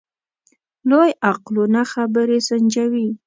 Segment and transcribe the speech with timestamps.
[0.89, 3.07] لوی عقلونه خبرې سنجوي.